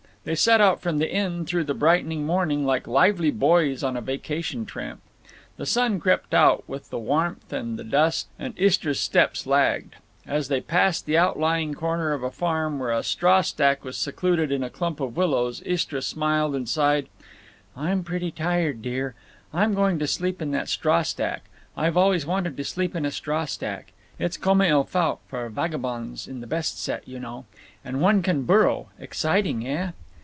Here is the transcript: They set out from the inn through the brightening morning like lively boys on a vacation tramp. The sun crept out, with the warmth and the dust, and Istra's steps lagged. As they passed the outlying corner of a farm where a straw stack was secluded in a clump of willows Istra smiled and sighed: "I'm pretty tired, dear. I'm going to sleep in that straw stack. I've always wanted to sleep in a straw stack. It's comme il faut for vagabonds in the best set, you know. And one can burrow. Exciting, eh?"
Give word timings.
They 0.23 0.35
set 0.35 0.61
out 0.61 0.81
from 0.83 0.99
the 0.99 1.11
inn 1.11 1.45
through 1.47 1.63
the 1.63 1.73
brightening 1.73 2.27
morning 2.27 2.63
like 2.63 2.85
lively 2.85 3.31
boys 3.31 3.83
on 3.83 3.97
a 3.97 4.01
vacation 4.01 4.67
tramp. 4.67 5.01
The 5.57 5.65
sun 5.65 5.99
crept 5.99 6.35
out, 6.35 6.63
with 6.69 6.91
the 6.91 6.99
warmth 6.99 7.51
and 7.51 7.75
the 7.75 7.83
dust, 7.83 8.27
and 8.37 8.53
Istra's 8.55 8.99
steps 8.99 9.47
lagged. 9.47 9.95
As 10.27 10.47
they 10.47 10.61
passed 10.61 11.07
the 11.07 11.17
outlying 11.17 11.73
corner 11.73 12.13
of 12.13 12.21
a 12.21 12.29
farm 12.29 12.77
where 12.77 12.91
a 12.91 13.01
straw 13.01 13.41
stack 13.41 13.83
was 13.83 13.97
secluded 13.97 14.51
in 14.51 14.63
a 14.63 14.69
clump 14.69 14.99
of 14.99 15.17
willows 15.17 15.63
Istra 15.65 16.03
smiled 16.03 16.55
and 16.55 16.69
sighed: 16.69 17.09
"I'm 17.75 18.03
pretty 18.03 18.29
tired, 18.29 18.83
dear. 18.83 19.15
I'm 19.51 19.73
going 19.73 19.97
to 19.97 20.05
sleep 20.05 20.39
in 20.39 20.51
that 20.51 20.69
straw 20.69 21.01
stack. 21.01 21.45
I've 21.75 21.97
always 21.97 22.27
wanted 22.27 22.55
to 22.57 22.63
sleep 22.63 22.95
in 22.95 23.07
a 23.07 23.11
straw 23.11 23.45
stack. 23.45 23.91
It's 24.19 24.37
comme 24.37 24.61
il 24.61 24.83
faut 24.83 25.17
for 25.27 25.49
vagabonds 25.49 26.27
in 26.27 26.41
the 26.41 26.45
best 26.47 26.79
set, 26.79 27.07
you 27.07 27.19
know. 27.19 27.45
And 27.83 28.01
one 28.01 28.21
can 28.21 28.43
burrow. 28.43 28.89
Exciting, 28.99 29.67
eh?" 29.67 29.93